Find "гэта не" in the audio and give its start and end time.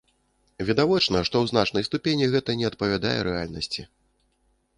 2.33-2.67